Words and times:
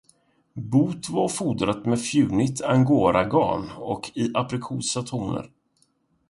Boet 0.75 1.09
var 1.09 1.27
fodrat 1.33 1.85
med 1.85 1.99
fjunigt 2.05 2.61
angoragarn 2.71 3.69
i 4.25 4.31
aprikosa 4.43 5.05
toner. 5.13 5.47